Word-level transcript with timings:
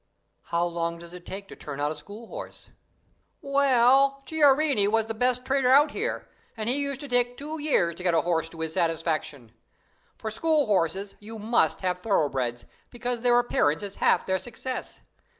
"How 0.45 0.65
long 0.65 0.97
does 0.97 1.13
it 1.13 1.27
take 1.27 1.47
to 1.49 1.55
turn 1.55 1.79
out 1.79 1.91
a 1.91 1.95
school 1.95 2.25
horse?" 2.25 2.71
"Well, 3.39 4.23
Chiarini 4.25 4.87
was 4.87 5.05
the 5.05 5.13
best 5.13 5.45
trainer 5.45 5.69
out 5.69 5.91
here, 5.91 6.27
and 6.57 6.67
he 6.67 6.79
used 6.79 7.01
to 7.01 7.07
take 7.07 7.37
two 7.37 7.59
years 7.61 7.93
to 7.93 8.01
get 8.03 8.15
a 8.15 8.21
horse 8.21 8.49
to 8.49 8.61
his 8.61 8.73
satisfaction. 8.73 9.51
For 10.17 10.31
school 10.31 10.65
horses, 10.65 11.13
you 11.19 11.37
must 11.37 11.81
have 11.81 11.99
thoroughbreds, 11.99 12.65
because 12.89 13.21
their 13.21 13.37
appearance 13.37 13.83
is 13.83 13.97
half 13.97 14.25
their 14.25 14.39
success. 14.39 15.01